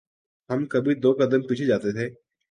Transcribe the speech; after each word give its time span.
ہم 0.49 0.65
کبھی 0.65 0.93
دو 0.95 1.11
قدم 1.19 1.41
پیچھے 1.47 1.65
جاتے 1.65 1.91
تھے۔ 1.91 2.05